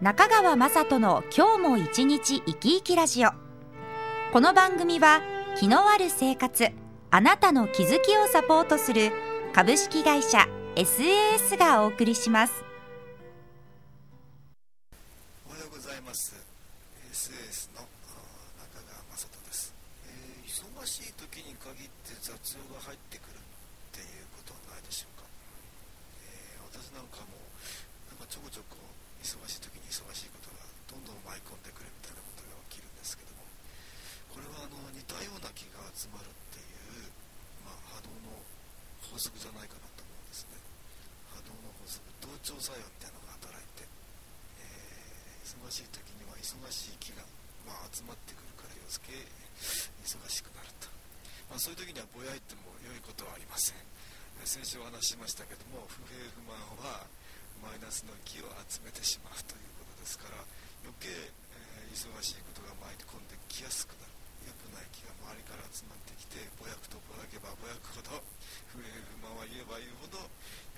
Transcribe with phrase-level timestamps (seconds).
[0.00, 3.32] 中川雅人の今日も一日生き生きラジオ。
[4.32, 5.20] この番組は
[5.58, 6.68] 気のある生活
[7.10, 9.12] あなたの気づきをサポートする
[9.52, 12.64] 株式会社 SAS がお送りします。
[15.46, 16.32] おはようございます。
[17.12, 17.84] SAS の
[18.56, 19.74] 中川雅人です、
[20.08, 23.38] えー忙しい時に限って雑用が入ってくるっ
[23.92, 25.28] ていうことはないでしょうか、
[26.24, 27.36] えー私なんかも
[28.08, 28.80] なんかちょこちょこ
[29.20, 33.44] 忙しい時に忙しいことがどんどん舞い込んでくるみたいなことが起きるんですけども
[34.32, 37.12] これはあの似たような気が集まるっていう、
[37.64, 38.36] まあ、波動の
[39.12, 40.56] 法則じゃないかなと思うんですね。
[41.36, 47.26] 波動の法則同調作用みたいなのが働いてえー忙しい時には忙しい気が、
[47.66, 49.20] まあ、集まってくるから余計
[50.06, 50.88] 忙しくなると、
[51.50, 53.82] まあ、そういう時にはぼやいても良いことはありません。
[54.44, 57.04] 先週お話ししましたけども不平不満は
[57.60, 60.40] マイナスの気を集めてしまうということですから
[60.84, 64.14] 余計、えー忙しいことが舞い込んできやすくなる
[64.46, 68.14] 良くない気が周りから集まってきてぼやくとぼやけばぼやくほど
[68.70, 68.88] 不平
[69.18, 70.22] 不満は言えば言うほど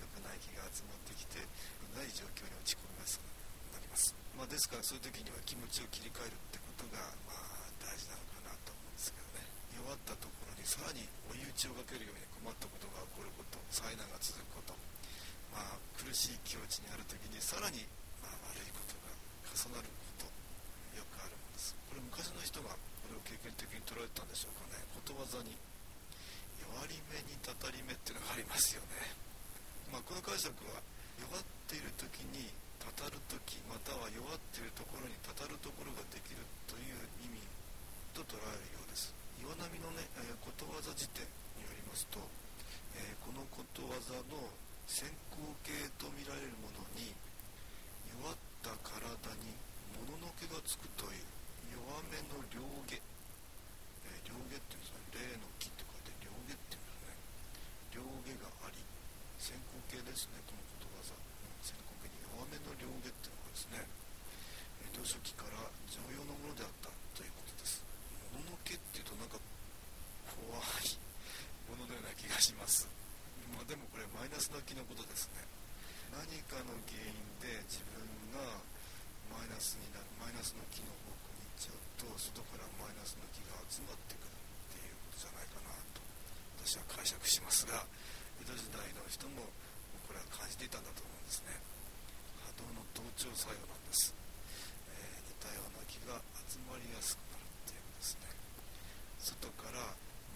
[0.01, 1.45] 良くない気が集まってきて
[1.93, 3.29] ない状況に落ち込みやすく
[3.77, 9.45] なります、まあ、ですからそういう時には気持ちを切り替えるってことが、まあ、大事なのかなと思うんですけどね。
[9.77, 14.73] 弱ったところにさらに追い打ちをかけるように困ったことが起こること災難が続くこと
[15.53, 17.85] まあ、苦しい境地にある時にさらに、
[18.25, 19.13] まあ、悪いことが
[19.53, 21.77] 重なることよくあるものです。
[21.89, 22.73] これ昔の人が
[23.05, 24.81] これを経験的に捉えたんでしょうかね。
[24.97, 25.53] ことわざに
[26.61, 29.13] 弱り目にたたり目っていうのがありますよね、
[29.93, 30.81] まあ、この解釈は
[31.21, 32.49] 弱っている時に
[32.81, 37.45] たたる時または弱っているところにたたるところができるという意味
[38.17, 39.13] と捉えるようです。
[39.37, 41.27] 岩波のね、えーことわざ辞典
[41.59, 42.19] によりますと、
[42.97, 44.39] えーこのことわざの
[44.87, 47.15] 先行形と見られるものに
[48.21, 49.09] 弱った体
[49.43, 49.57] に
[49.97, 51.25] もののけがつくという
[51.73, 57.17] 弱めの両下、えー両下っていうんですかね霊の木って書いて両下っていうんですね
[57.93, 58.79] 両下があり
[59.41, 61.17] 先行形ですねこのことわざ
[61.65, 63.81] 先行形に弱めの両下っていうのがですね
[64.93, 65.57] 江戸初期から
[65.89, 67.81] 常用のものであったということです
[68.37, 69.41] 物の気っていうとなんか
[70.29, 70.97] 怖い
[71.69, 72.85] もののような気がします
[73.53, 75.45] まあでもこれマイナスの気のことですね
[76.13, 78.01] 何かの原因で自分
[78.37, 78.61] が
[79.33, 85.99] マイナスになるマイナスの気の方向に行っちゃうと外からマイナスの気が集まってくるっていうことじゃないかなと
[86.63, 87.83] 私は解釈しますが
[88.43, 89.51] 江戸時代の人も
[90.07, 91.59] これは感じていたんだと思うんですね。
[92.47, 94.15] 波動の同調作用なんです、
[94.91, 98.31] えー似たような気が集まりやすくなるっていうことですね。
[99.19, 99.83] 外から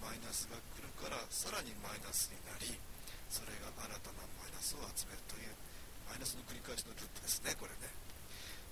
[0.02, 2.74] マイナスが来るからさらにマイナスになり
[3.30, 5.54] それが新たなマイナスを集めるという
[6.10, 7.90] マイナスの繰り返しのループですねこれね。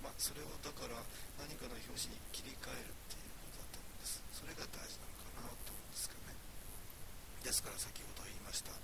[0.03, 0.99] まあそれをだから
[1.39, 2.95] 何かの表紙に切り替える。
[4.45, 6.37] それが大事なのかなと思うんですけどね。
[7.41, 8.77] ですから先ほど言いました。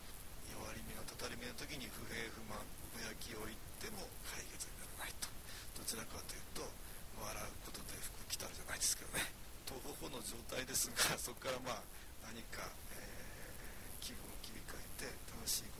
[0.48, 2.64] 弱り目のたたり目の時に不平不満
[2.96, 5.28] ぼやきを言っても解決にならないと。
[5.76, 9.28] どちらかというと笑うことで服着たるじゃないですけどね。
[9.68, 11.84] とほほの状態ですがそこからまあ
[12.24, 12.64] 何か、
[12.96, 15.79] えー気分を切り替えて楽しいこ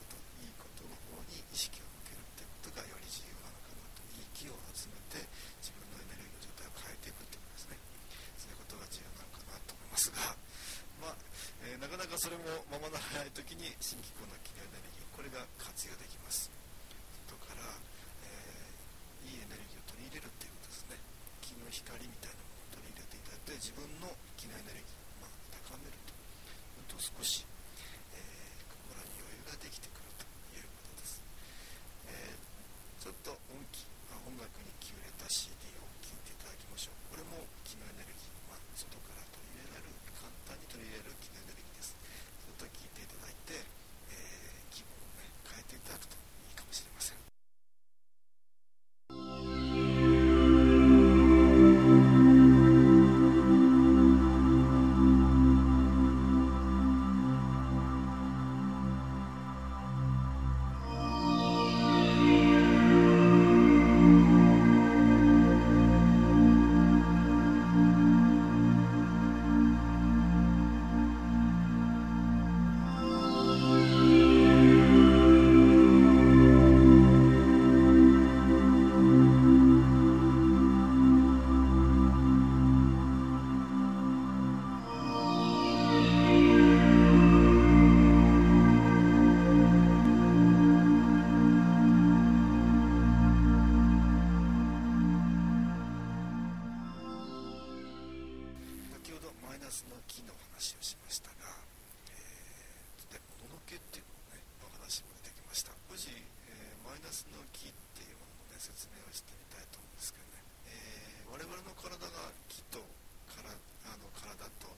[107.01, 110.37] イナスの木っていうものの、ね、説明をしてみたいと思うんですけどね、
[110.69, 112.77] えー、我々の体が木と
[113.25, 113.49] から
[113.89, 114.69] あの体と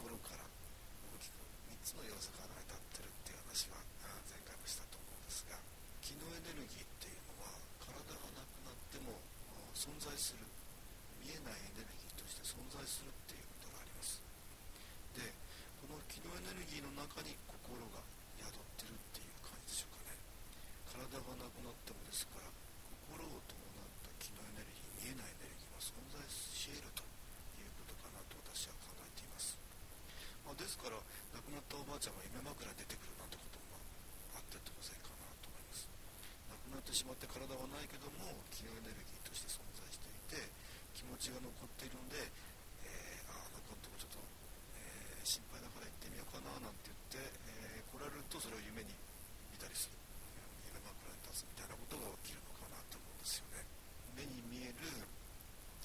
[0.00, 0.48] 心から
[1.12, 1.36] 大きく
[1.68, 3.76] 3つの要素が成り立ってるっていう話は
[4.24, 5.60] 前回もしたと思うんですが
[6.00, 7.52] 気のエネルギーっていうのは
[7.84, 9.20] 体がなくなっても
[9.76, 10.48] 存在する
[11.20, 14.16] 見えないエネルギーとして存在するっていうことがあります。
[15.12, 15.28] で
[15.84, 18.00] この気のエネルギーの中に心が
[18.40, 20.16] 宿ってるっていう感じでしょうかね
[20.88, 22.48] 体がなくなってもですから
[23.08, 27.02] 心を伴った気のエネルギー見えないエネルギーは存在し得ると
[27.58, 29.58] いうことかなと私は考えています、
[30.46, 30.98] まあ、ですから
[31.34, 33.78] 亡くなったおばあちゃんが夢枕に出てくるなんてことも
[34.34, 35.86] あって当然かなと思います
[36.50, 40.50] 亡くなってしまって体はないけども気のエネルギーとして存在していて
[40.94, 42.28] 気持ちが残っているので、
[42.84, 44.20] えー、ああ残ってもちょっと、
[44.76, 48.92] えー、心配だから行ってみようかななんて言って、えー、来られるとそれを夢に
[49.48, 49.96] 見たりする
[50.68, 53.64] 夢枕に立つみたいなことが起きるのかなと思うんですよね
[54.12, 55.08] 目に見える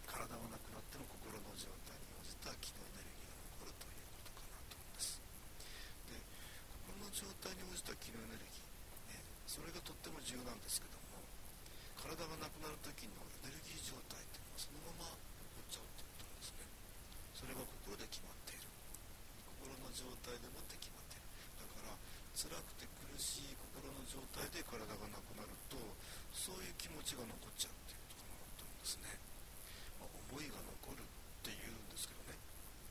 [0.04, 5.22] 体はなくなっても心の状態に応じた気のエネルギーが残るということかなと思います
[6.12, 6.20] で
[6.92, 11.20] 心の状態に応じた気のエネルギー、ね、それがとっても重要なんですけども
[12.00, 16.64] 体がなくなる時のエネルギー状態ってそのまま残っちゃうってことなんですね
[17.36, 18.70] それは心で決まっている
[19.58, 21.28] 心の状態でもって決まっている
[21.60, 21.98] だから
[22.38, 25.76] 辛くて苦しい心の状態で体がなくなると
[26.32, 29.12] そういう気持ちが残っちゃうっていうことかなと思うんですね、
[30.00, 31.10] まあ、思いが残るっ
[31.44, 32.38] ていうんですけどね、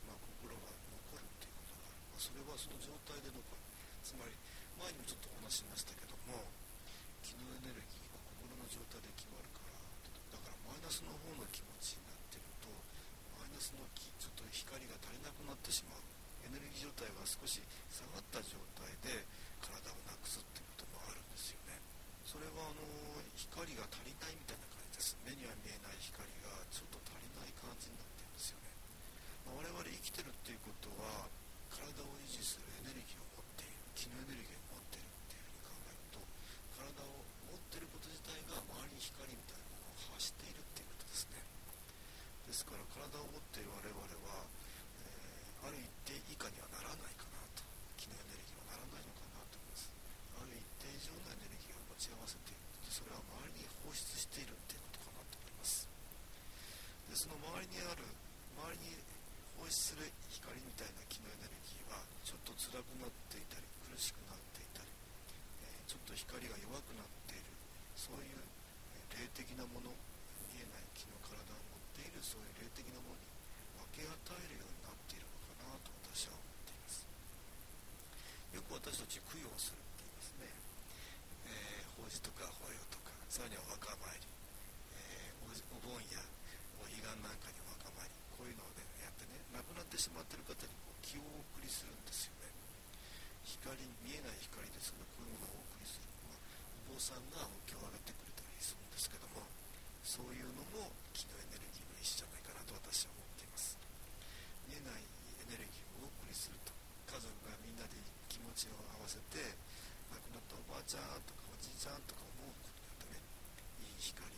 [0.08, 3.62] まあ、心が残るっていうことがある、まあ、それはその状態で残る
[4.02, 4.34] つまり
[4.74, 6.34] 前にもちょっとお話ししましたけども
[7.22, 12.66] 気のエネルギーは心の状態で決まるからマイナスの方の気持ちになってると
[13.38, 16.02] マイナスのちょっと光が足りなくなってしまう
[16.42, 17.62] エネルギー状態が少し
[17.94, 19.22] 下がった状態で
[19.62, 21.78] 体をなくすっていうこともあるんですよね
[22.26, 22.82] それはあの
[23.38, 28.74] 光が足りないみたいな感じです目には見えない光がちょっと足りない感じになってるんですよね、
[29.46, 31.30] まあ、我々生きてるっていうことは
[31.74, 36.22] 体を維持するエネルギーを持っている気のエネルギーを持っているっていうふうに考えると
[36.80, 37.18] 体を
[37.50, 39.74] 持ってること自体が周りに光みたいな
[40.06, 41.42] 発しているっていうことですね
[42.46, 44.00] ですから体を持っている我々
[44.30, 44.46] は、
[45.02, 47.66] えー、ある一定以下にはならないかなと
[47.98, 49.90] 気のエネルギーはならないのかなと思います
[50.38, 55.90] ある一定以上のエネルギーを持ち合わせているそれは周りに放出しているっていうことかなと思います
[57.10, 58.06] でその周りにある
[58.54, 58.94] 周りに
[59.58, 62.04] 放出する光みたいな気のエネルギーは
[62.74, 64.90] ちょっと辛くなっていたり苦しくなっていたり、
[65.62, 67.46] え、ちょっと光が弱くなっている
[67.94, 68.42] そういう
[69.14, 69.94] 霊的なもの
[70.50, 73.30] 見えない木の体を持っているそういう霊的なものに
[73.78, 77.06] 分け与えるようになっているのかなと私は思っています。
[78.58, 80.50] よく私たち供養するって言いますね、
[81.46, 84.26] えー、法事とか法要とかさらにはお墓参り、
[84.98, 86.18] えー、お盆や
[86.82, 92.50] お彼岸なんかにお墓参りこういうのをねやってね亡くなってしまっている方にこう気をお送りするんですよね
[93.64, 93.72] 光
[94.04, 96.36] 見えない光ですけどこういうものをお送りする、まあ、
[96.84, 99.40] お坊さんがお経をあげてくれたりするんですけども
[100.04, 103.80] そういうのも気のエネルギーの一種じゃないかなと私は思っています。
[104.68, 106.76] 見えないエネルギーをお送りすると
[107.08, 107.96] 家族がみんなで
[108.28, 109.40] 気持ちを合わせて
[110.12, 113.24] 亡くなったおばあちゃんとかおじいちゃんとか思うことによってね
[113.80, 114.28] いい光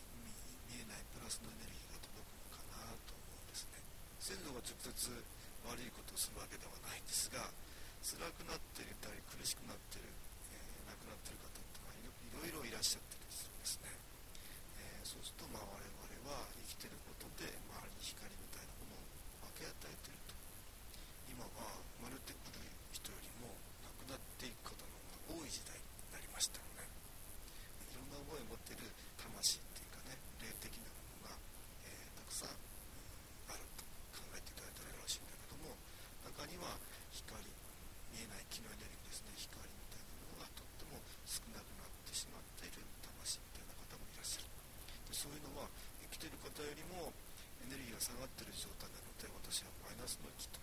[0.71, 3.83] 見えないプラスのエネルギーが届くのかなと思うんですね。
[4.23, 4.87] 先祖が直接
[5.67, 7.43] 悪いことをするわけではないんですが
[8.07, 10.07] 辛くなっていたり苦しくなっている、
[10.55, 13.91] えー、亡くなっている方ってのはいろいろいらっしゃってるんですね。
[15.03, 20.35] そうするとまあ我々は生きてることで周りに光みたいなものを分け与えてると
[21.27, 22.63] 今は生まれてくる
[22.95, 23.51] 人よりも
[23.83, 24.95] 亡くなっていく方の
[25.27, 28.87] 方が多い時代になりましたよねいろんな思いを持っている
[29.19, 31.35] 魂っていうかね霊的なものが、
[31.83, 32.55] えー、たくさん
[33.51, 33.83] あると
[34.15, 35.75] 考えていただいたらよろしいんだけども
[36.23, 36.71] 中には
[37.11, 37.43] 光
[38.11, 44.49] 見えない気のエネルギーですね光みたいなものがとっても少なくなってしまっている魂みたいな方もいらっしゃる
[45.13, 45.69] そういうのは
[46.01, 47.09] 生きてる方よりも
[47.65, 50.61] エネルギーが下がってる状態なので私はマイナスの気と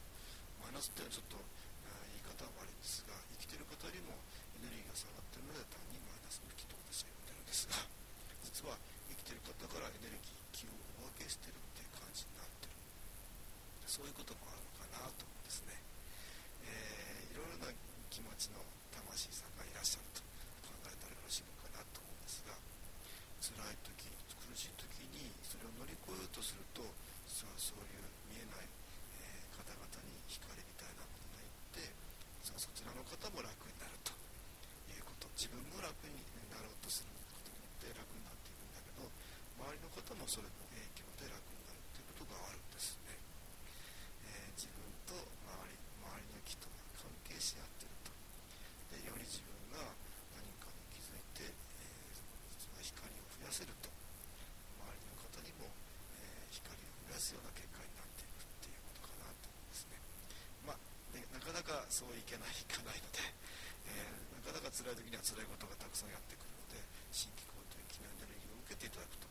[0.74, 4.18] マイナスっていうのはちょっと言い方は悪いんですが生きてる方よりも
[4.58, 7.78] エネルギーが下がってるので単にマイナスの気と私は呼んでるんですが
[8.42, 8.74] 実は
[9.06, 12.74] 生きてる方からエネルギー気をお分けしてるっていう感じになってる。
[13.86, 15.78] そういうこともあるのかなと思うんですね、
[16.66, 17.70] えー、いろいろな
[18.10, 18.58] 気持ちの
[18.90, 20.26] 魂さんがいらっしゃると
[20.66, 22.58] 考えたらよろしいのかなと思うんですが
[23.38, 28.66] 辛い時苦しい時にそれを乗り越えようとさあそういう見えない、
[29.22, 30.64] えー、方々に光
[40.24, 43.12] もそれの影響で楽になるということがあるんですね、
[44.24, 48.08] えー、自分と周り周りの木とが関係し合ってると
[48.88, 49.84] でより自分が
[50.32, 52.16] 何かに気づいて、えー、
[52.56, 55.68] その光を増やせると周りの方にも、
[56.16, 60.00] えー、光を増やすような結果になっていくっていうことかなと思うんですね
[60.64, 60.80] まあ
[61.12, 63.20] ねなかなかそういけないいかないので、
[63.92, 66.78] えー、なかなか辛い時には辛いことがたくさんやってくるので
[67.10, 69.26] 新機構という機能エネルギーを受けていただくと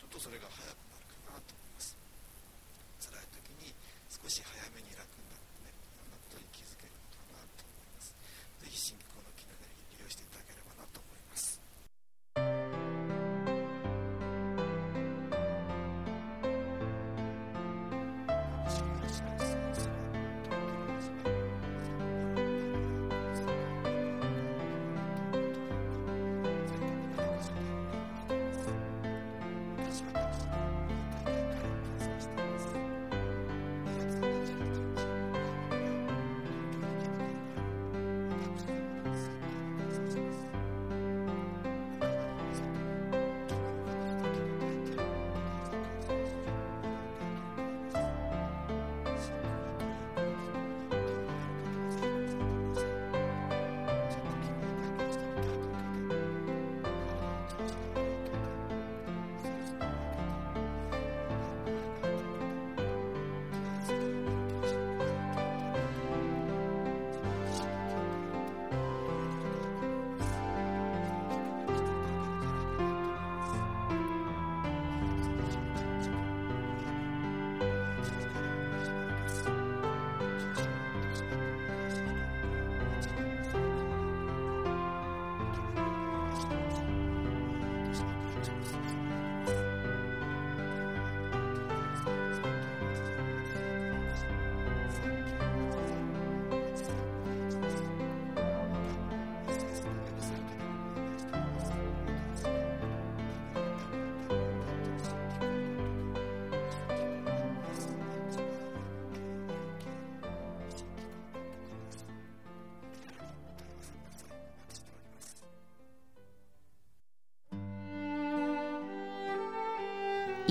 [0.00, 0.91] ちょっとそれが早く